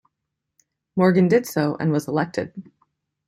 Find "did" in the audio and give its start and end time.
1.27-1.45